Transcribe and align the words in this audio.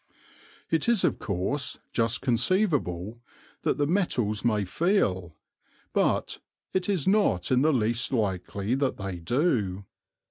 It 0.71 0.89
is 0.89 1.03
of 1.03 1.19
course 1.19 1.77
just 1.93 2.21
conceivable 2.21 3.21
that 3.61 3.77
the 3.77 3.85
metals 3.85 4.43
may 4.43 4.65
feel, 4.65 5.35
but 5.93 6.39
it 6.73 6.89
is 6.89 7.07
not 7.07 7.51
in 7.51 7.61
the 7.61 7.71
least 7.71 8.11
likely 8.11 8.73
that 8.73 8.97
they 8.97 9.17
do. 9.19 9.85